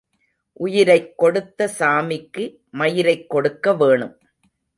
[0.53, 2.55] உயிரைக் கொடுத்த சாமிக்கு
[2.71, 4.19] மயிரைக் கொடுக்க வேணும்.